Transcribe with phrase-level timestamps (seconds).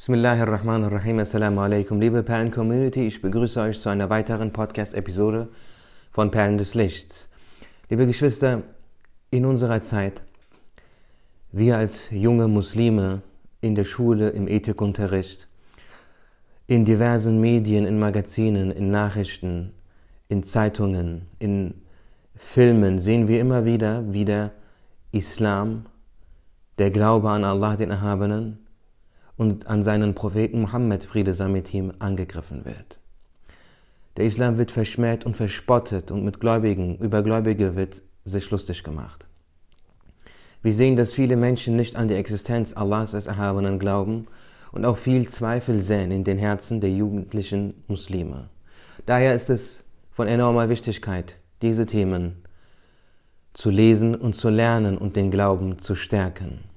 [0.00, 1.18] Bismillahirrahmanirrahim.
[1.18, 2.00] Assalamu alaikum.
[2.00, 5.50] Liebe Perlen-Community, ich begrüße euch zu einer weiteren Podcast-Episode
[6.10, 7.28] von Perlen des Lichts.
[7.90, 8.62] Liebe Geschwister,
[9.30, 10.22] in unserer Zeit,
[11.52, 13.20] wir als junge Muslime
[13.60, 15.48] in der Schule, im Ethikunterricht,
[16.66, 19.74] in diversen Medien, in Magazinen, in Nachrichten,
[20.30, 21.74] in Zeitungen, in
[22.34, 24.52] Filmen sehen wir immer wieder, wie der
[25.12, 25.84] Islam,
[26.78, 28.59] der Glaube an Allah, den Erhabenen,
[29.40, 32.98] und an seinen Propheten Muhammad, Friede sei mit ihm, angegriffen wird.
[34.18, 39.24] Der Islam wird verschmäht und verspottet und mit Gläubigen, über Gläubige wird sich lustig gemacht.
[40.60, 44.26] Wir sehen, dass viele Menschen nicht an die Existenz Allahs als Erhabenen glauben
[44.72, 48.50] und auch viel Zweifel sehen in den Herzen der jugendlichen Muslime.
[49.06, 52.42] Daher ist es von enormer Wichtigkeit, diese Themen
[53.54, 56.69] zu lesen und zu lernen und den Glauben zu stärken.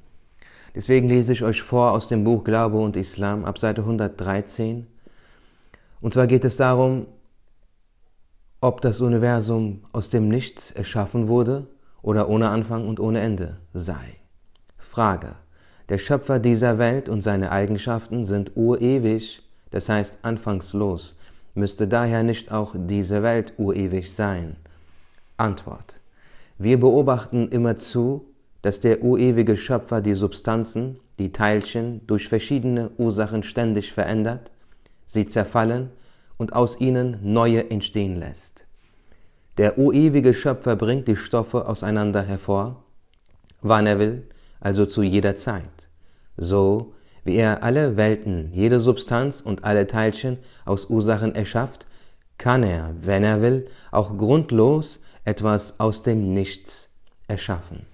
[0.75, 4.87] Deswegen lese ich euch vor aus dem Buch Glaube und Islam ab Seite 113.
[6.01, 7.05] Und zwar geht es darum,
[8.59, 11.67] ob das Universum aus dem Nichts erschaffen wurde
[12.01, 14.17] oder ohne Anfang und ohne Ende sei.
[14.77, 15.35] Frage.
[15.89, 21.15] Der Schöpfer dieser Welt und seine Eigenschaften sind urewig, das heißt anfangslos.
[21.55, 24.55] Müsste daher nicht auch diese Welt urewig sein?
[25.37, 25.99] Antwort.
[26.57, 28.32] Wir beobachten immerzu,
[28.63, 34.51] dass der urewige Schöpfer die Substanzen, die Teilchen, durch verschiedene Ursachen ständig verändert,
[35.05, 35.91] sie zerfallen
[36.37, 38.65] und aus ihnen neue entstehen lässt.
[39.57, 42.83] Der urewige Schöpfer bringt die Stoffe auseinander hervor,
[43.61, 44.27] wann er will,
[44.61, 45.89] also zu jeder Zeit,
[46.37, 46.93] so
[47.25, 51.85] wie er alle Welten, jede Substanz und alle Teilchen aus Ursachen erschafft,
[52.37, 56.89] kann er, wenn er will, auch grundlos etwas aus dem Nichts
[57.27, 57.85] erschaffen.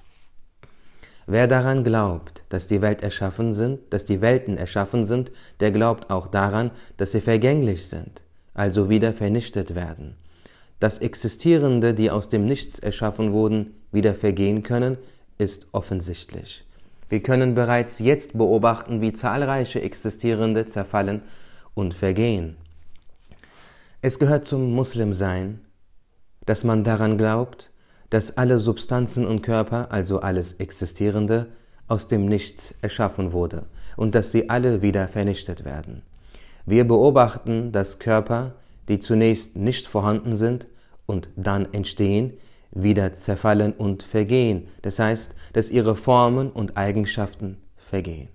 [1.31, 6.09] Wer daran glaubt, dass die Welt erschaffen sind, dass die Welten erschaffen sind, der glaubt
[6.09, 8.23] auch daran, dass sie vergänglich sind,
[8.55, 10.15] also wieder vernichtet werden.
[10.79, 14.97] Dass Existierende, die aus dem Nichts erschaffen wurden, wieder vergehen können,
[15.37, 16.65] ist offensichtlich.
[17.09, 21.21] Wir können bereits jetzt beobachten, wie zahlreiche Existierende zerfallen
[21.75, 22.57] und vergehen.
[24.01, 25.59] Es gehört zum Muslimsein,
[26.47, 27.69] dass man daran glaubt,
[28.09, 31.47] dass alle Substanzen und Körper, also alles Existierende,
[31.87, 33.65] aus dem Nichts erschaffen wurde
[33.97, 36.03] und dass sie alle wieder vernichtet werden.
[36.65, 38.53] Wir beobachten, dass Körper,
[38.87, 40.67] die zunächst nicht vorhanden sind
[41.05, 42.33] und dann entstehen,
[42.71, 44.67] wieder zerfallen und vergehen.
[44.83, 48.29] Das heißt, dass ihre Formen und Eigenschaften vergehen.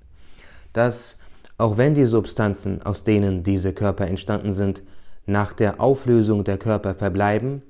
[0.73, 1.19] Dass,
[1.59, 4.83] auch wenn die Substanzen, aus denen diese Körper entstanden sind,
[5.27, 7.63] nach der Auflösung der Körper verbleiben,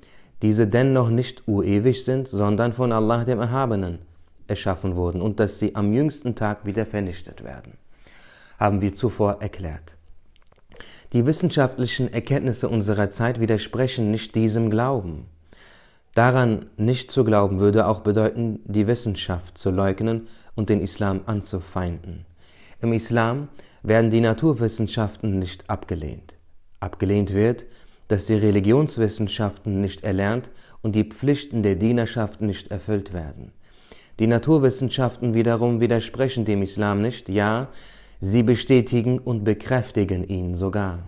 [0.42, 4.00] diese dennoch nicht urewig sind, sondern von Allah dem Erhabenen
[4.46, 7.78] erschaffen wurden und dass sie am jüngsten Tag wieder vernichtet werden,
[8.58, 9.96] haben wir zuvor erklärt.
[11.12, 15.26] Die wissenschaftlichen Erkenntnisse unserer Zeit widersprechen nicht diesem Glauben.
[16.14, 22.24] Daran nicht zu glauben würde auch bedeuten, die Wissenschaft zu leugnen und den Islam anzufeinden.
[22.80, 23.48] Im Islam
[23.82, 26.36] werden die Naturwissenschaften nicht abgelehnt.
[26.80, 27.66] Abgelehnt wird,
[28.14, 30.52] dass die Religionswissenschaften nicht erlernt
[30.82, 33.50] und die Pflichten der Dienerschaft nicht erfüllt werden.
[34.20, 37.70] Die Naturwissenschaften wiederum widersprechen dem Islam nicht, ja,
[38.20, 41.00] sie bestätigen und bekräftigen ihn sogar.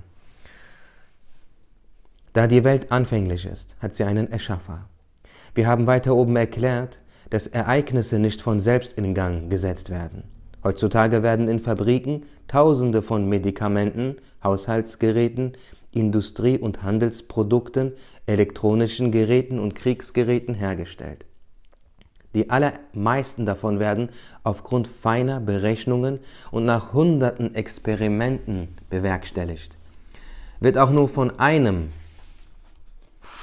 [2.32, 4.88] Da die Welt anfänglich ist, hat sie einen Erschaffer.
[5.54, 6.98] Wir haben weiter oben erklärt,
[7.30, 10.24] dass Ereignisse nicht von selbst in Gang gesetzt werden.
[10.64, 15.52] Heutzutage werden in Fabriken Tausende von Medikamenten, Haushaltsgeräten,
[15.92, 17.92] Industrie- und Handelsprodukten,
[18.26, 21.26] elektronischen Geräten und Kriegsgeräten hergestellt.
[22.34, 24.10] Die allermeisten davon werden
[24.42, 26.18] aufgrund feiner Berechnungen
[26.50, 29.78] und nach hunderten Experimenten bewerkstelligt.
[30.60, 31.88] Wird auch nur von einem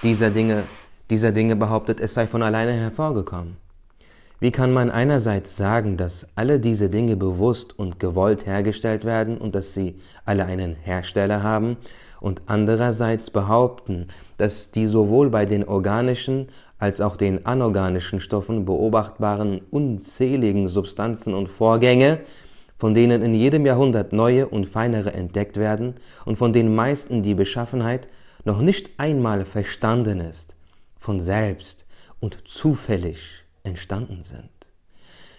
[0.04, 0.64] dieser Dinge,
[1.10, 3.58] dieser Dinge behauptet, es sei von alleine hervorgekommen.
[4.40, 9.56] Wie kann man einerseits sagen, dass alle diese Dinge bewusst und gewollt hergestellt werden und
[9.56, 9.96] dass sie
[10.26, 11.78] alle einen Hersteller haben
[12.24, 16.48] und andererseits behaupten, dass die sowohl bei den organischen
[16.80, 22.22] als auch den anorganischen Stoffen beobachtbaren unzähligen Substanzen und Vorgänge,
[22.78, 27.36] von denen in jedem Jahrhundert neue und feinere entdeckt werden und von den meisten die
[27.36, 28.08] Beschaffenheit
[28.46, 30.56] noch nicht einmal verstanden ist,
[30.98, 31.86] von selbst
[32.22, 34.50] und zufällig entstanden sind.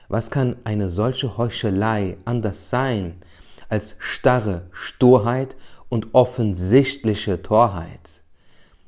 [0.08, 3.14] Was kann eine solche Heuchelei anders sein
[3.70, 5.56] als starre Sturheit
[5.94, 8.25] und offensichtliche Torheit?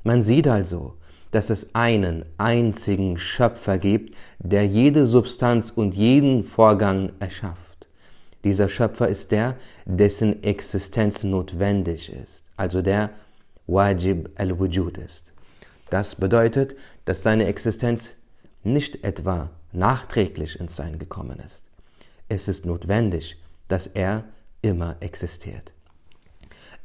[0.03, 0.95] Man sieht also,
[1.31, 7.87] dass es einen einzigen Schöpfer gibt, der jede Substanz und jeden Vorgang erschafft.
[8.43, 9.55] Dieser Schöpfer ist der,
[9.85, 13.11] dessen Existenz notwendig ist, also der
[13.67, 15.31] Wajib al-Wujud ist.
[15.89, 16.75] Das bedeutet,
[17.05, 18.15] dass seine Existenz
[18.63, 21.63] nicht etwa nachträglich ins Sein gekommen ist.
[22.27, 24.25] Es ist notwendig, dass er
[24.61, 25.71] immer existiert.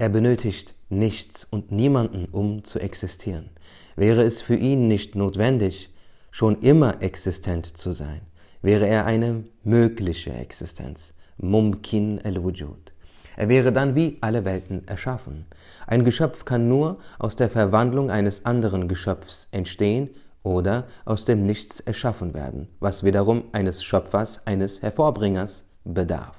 [0.03, 3.51] Er benötigt nichts und niemanden, um zu existieren.
[3.95, 5.95] Wäre es für ihn nicht notwendig,
[6.33, 8.23] schon immer existent zu sein,
[8.63, 12.93] wäre er eine mögliche Existenz, mumkin al-wujud.
[13.37, 15.47] Er wäre dann wie alle Welten erschaffen.
[15.87, 20.11] Ein Geschöpf kann nur aus der Verwandlung eines anderen Geschöpfs entstehen
[20.43, 26.35] oder aus dem Nichts erschaffen werden, was wiederum eines Schöpfers, eines Hervorbringers bedarf.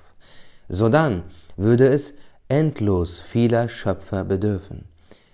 [0.67, 1.23] Sodann
[1.55, 2.15] würde es
[2.53, 4.85] endlos vieler Schöpfer bedürfen.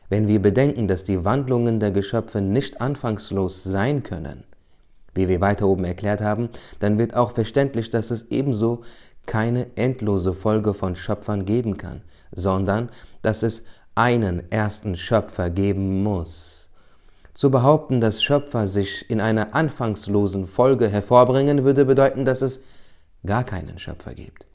[0.07, 4.45] Wenn wir bedenken, dass die Wandlungen der Geschöpfe nicht anfangslos sein können,
[5.13, 6.47] wie wir weiter oben erklärt haben,
[6.79, 8.83] dann wird auch verständlich, dass es ebenso
[9.25, 12.89] keine endlose Folge von Schöpfern geben kann, sondern
[13.21, 13.63] dass es
[13.95, 16.69] einen ersten Schöpfer geben muss.
[17.33, 22.61] Zu behaupten, dass Schöpfer sich in einer anfangslosen Folge hervorbringen, würde bedeuten, dass es
[23.25, 24.47] gar keinen Schöpfer gibt.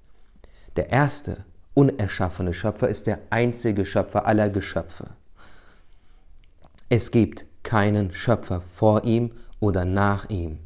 [0.77, 1.45] Der erste
[1.75, 5.09] unerschaffene Schöpfer ist der einzige Schöpfer aller Geschöpfe.
[6.89, 10.59] Es gibt keinen Schöpfer vor ihm oder nach ihm.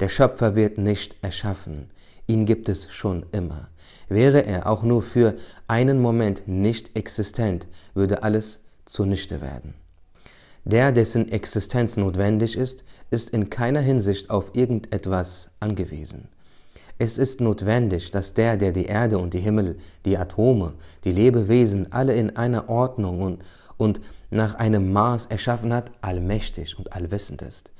[0.00, 1.90] Der Schöpfer wird nicht erschaffen.
[2.26, 3.68] Ihn gibt es schon immer.
[4.08, 5.36] Wäre er auch nur für
[5.66, 9.74] einen Moment nicht existent, würde alles zunichte werden.
[10.64, 16.28] Der, dessen Existenz notwendig ist, ist in keiner Hinsicht auf irgendetwas angewiesen.
[16.98, 20.74] Es ist notwendig, dass der, der die Erde und die Himmel, die Atome,
[21.04, 23.42] die Lebewesen alle in einer Ordnung und,
[23.76, 24.00] und
[24.30, 27.70] nach einem Maß erschaffen hat, allmächtig und allwissend ist.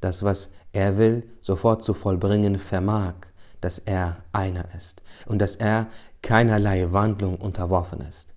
[0.00, 3.14] Das, was er will, sofort zu vollbringen vermag,
[3.60, 5.88] dass er einer ist und dass er
[6.22, 8.32] keinerlei Wandlung unterworfen ist.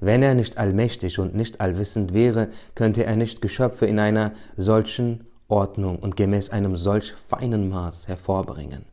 [0.00, 5.26] Wenn er nicht allmächtig und nicht allwissend wäre, könnte er nicht Geschöpfe in einer solchen
[5.48, 8.86] Ordnung und gemäß einem solch feinen Maß hervorbringen.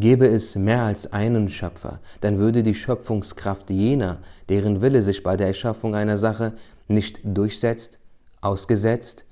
[0.00, 4.16] Gäbe es mehr als einen Schöpfer, dann würde die Schöpfungskraft jener,
[4.48, 6.54] deren Wille sich bei der Erschaffung einer Sache
[6.88, 7.98] nicht durchsetzt,
[8.40, 9.26] ausgesetzt,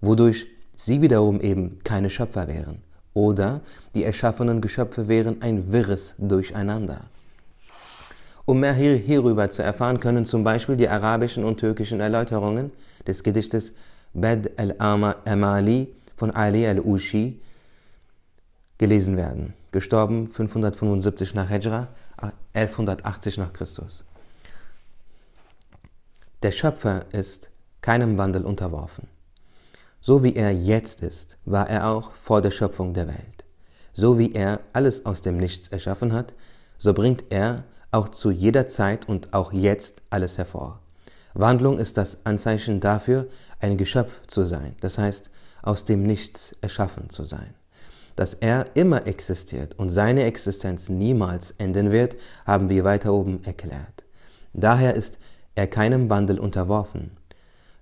[0.00, 0.46] wodurch
[0.76, 2.82] sie wiederum eben keine Schöpfer wären.
[3.14, 3.62] Oder
[3.96, 7.06] die erschaffenen Geschöpfe wären ein wirres Durcheinander.
[8.44, 12.70] Um mehr hierüber zu erfahren, können zum Beispiel die arabischen und türkischen Erläuterungen
[13.08, 13.72] des Gedichtes
[14.14, 17.40] Bad al-Amali von Ali al-Ushi
[18.78, 21.88] gelesen werden gestorben 575 nach Hijra,
[22.54, 24.04] 1180 nach Christus.
[26.42, 29.08] Der Schöpfer ist keinem Wandel unterworfen.
[30.00, 33.44] So wie er jetzt ist, war er auch vor der Schöpfung der Welt.
[33.92, 36.34] So wie er alles aus dem Nichts erschaffen hat,
[36.78, 40.80] so bringt er auch zu jeder Zeit und auch jetzt alles hervor.
[41.34, 43.28] Wandlung ist das Anzeichen dafür,
[43.60, 45.30] ein Geschöpf zu sein, das heißt,
[45.62, 47.54] aus dem Nichts erschaffen zu sein.
[48.16, 52.16] Dass er immer existiert und seine Existenz niemals enden wird,
[52.46, 54.04] haben wir weiter oben erklärt.
[54.52, 55.18] Daher ist
[55.54, 57.12] er keinem Wandel unterworfen.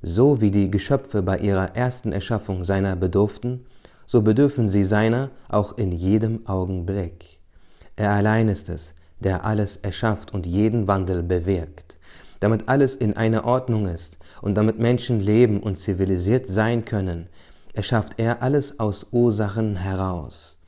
[0.03, 3.67] So wie die Geschöpfe bei ihrer ersten Erschaffung seiner bedurften,
[4.07, 7.39] so bedürfen sie seiner auch in jedem Augenblick.
[7.97, 11.99] Er allein ist es, der alles erschafft und jeden Wandel bewirkt.
[12.41, 17.29] Damit alles in einer Ordnung ist und damit Menschen leben und zivilisiert sein können,
[17.73, 20.59] erschafft er alles aus Ursachen heraus.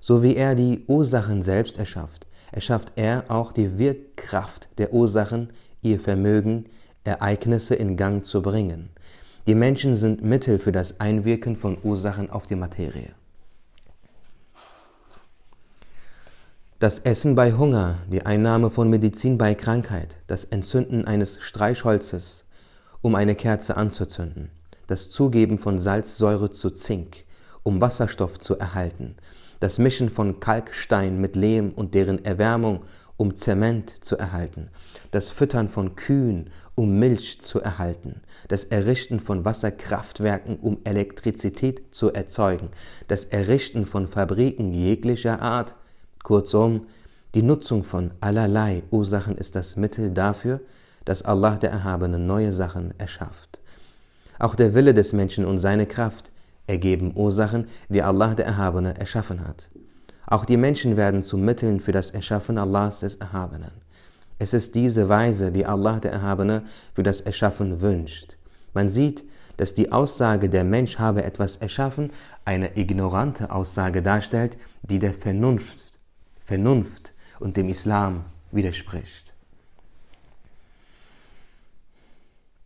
[0.00, 5.50] So wie er die Ursachen selbst erschafft, erschafft er auch die Wirkkraft der Ursachen,
[5.82, 6.66] ihr Vermögen,
[7.04, 8.90] Ereignisse in Gang zu bringen.
[9.46, 13.12] Die Menschen sind Mittel für das Einwirken von Ursachen auf die Materie.
[16.78, 22.44] Das Essen bei Hunger, die Einnahme von Medizin bei Krankheit, das Entzünden eines Streichholzes,
[23.00, 24.50] um eine Kerze anzuzünden,
[24.88, 27.24] das Zugeben von Salzsäure zu Zink,
[27.62, 29.14] um Wasserstoff zu erhalten,
[29.60, 32.84] das Mischen von Kalkstein mit Lehm und deren Erwärmung,
[33.18, 34.70] um Zement zu erhalten,
[35.10, 42.12] das Füttern von Kühen, um Milch zu erhalten, das Errichten von Wasserkraftwerken, um Elektrizität zu
[42.12, 42.70] erzeugen,
[43.08, 45.74] das Errichten von Fabriken jeglicher Art,
[46.22, 46.86] kurzum,
[47.34, 50.60] die Nutzung von allerlei Ursachen ist das Mittel dafür,
[51.04, 53.60] dass Allah der Erhabene neue Sachen erschafft.
[54.38, 56.32] Auch der Wille des Menschen und seine Kraft
[56.66, 59.70] ergeben Ursachen, die Allah der Erhabene erschaffen hat.
[60.26, 63.72] Auch die Menschen werden zu Mitteln für das Erschaffen Allahs des Erhabenen.
[64.38, 68.36] Es ist diese Weise, die Allah der Erhabene für das Erschaffen wünscht.
[68.74, 69.24] Man sieht,
[69.56, 72.12] dass die Aussage, der Mensch habe etwas erschaffen,
[72.44, 75.98] eine ignorante Aussage darstellt, die der Vernunft,
[76.38, 79.34] Vernunft und dem Islam widerspricht.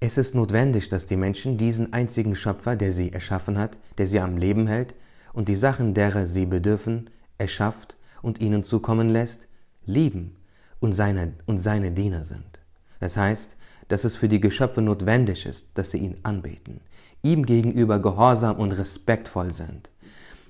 [0.04, 4.18] Es ist notwendig, dass die Menschen diesen einzigen Schöpfer, der sie erschaffen hat, der sie
[4.18, 4.96] am Leben hält
[5.32, 9.46] und die Sachen, derer sie bedürfen, erschafft und ihnen zukommen lässt,
[9.86, 10.34] lieben
[10.80, 12.58] und seine, und seine Diener sind.
[12.98, 13.56] Das heißt,
[13.86, 16.80] dass es für die Geschöpfe notwendig ist, dass sie ihn anbeten,
[17.22, 19.92] ihm gegenüber gehorsam und respektvoll sind.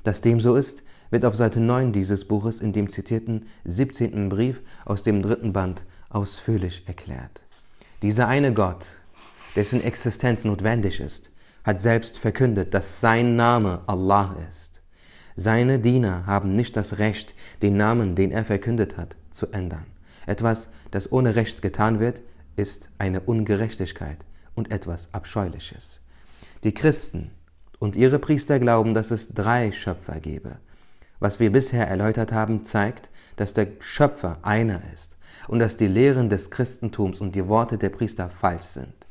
[0.03, 4.31] Dass dem so ist, wird auf Seite 9 dieses Buches in dem zitierten 17.
[4.31, 7.43] Brief aus dem dritten Band ausführlich erklärt.
[8.01, 9.02] Dieser eine Gott,
[9.57, 11.31] dessen Existenz notwendig ist,
[11.65, 14.83] hat selbst verkündet, dass sein Name Allah ist.
[15.37, 19.87] Seine Diener haben nicht das Recht, den Namen, den er verkündet hat, zu ändern.
[20.27, 22.23] Etwas, das ohne Recht getan wird,
[22.57, 24.19] ist eine Ungerechtigkeit
[24.55, 26.01] und etwas Abscheuliches.
[26.65, 27.31] Die Christen
[27.79, 30.59] und ihre Priester glauben, dass es drei Schöpfer gebe.
[31.19, 35.17] Was wir bisher erläutert haben, zeigt, dass der Schöpfer einer ist
[35.49, 39.02] und dass die Lehren des Christentums und die Worte der Priester falsch sind.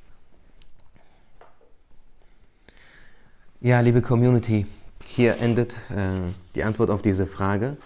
[3.64, 4.66] Ja, liebe Community,
[5.06, 6.18] hier endet äh,
[6.56, 7.78] die Antwort auf diese Frage.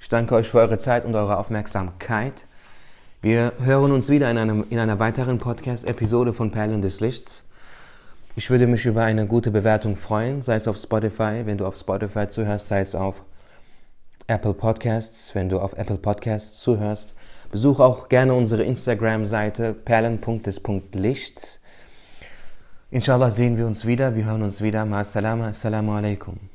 [0.00, 2.44] Ich danke euch für eure Zeit und eure Aufmerksamkeit.
[3.20, 7.44] Wir hören uns wieder in, einem, in einer weiteren Podcast-Episode von Perlen des Lichts.
[8.34, 11.76] Ich würde mich über eine gute Bewertung freuen, sei es auf Spotify, wenn du auf
[11.76, 13.22] Spotify zuhörst, sei es auf
[14.26, 17.14] Apple Podcasts, wenn du auf Apple Podcasts zuhörst.
[17.52, 21.61] Besuche auch gerne unsere Instagram-Seite perlen.des.lichts.
[22.92, 24.84] Inshallah sehen wir uns wieder, wir hören uns wieder.
[24.84, 26.51] Ma salama, assalamu alaikum.